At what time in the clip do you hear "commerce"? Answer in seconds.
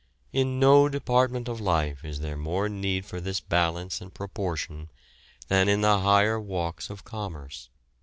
7.03-7.69